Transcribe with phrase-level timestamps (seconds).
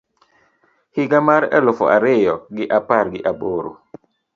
[0.95, 3.71] higa mar eluf ario gi apar gi aboro